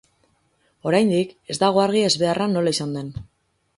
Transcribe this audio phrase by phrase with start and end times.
[0.91, 3.13] Oraindik ez dago argi ezbeharra nola izan den.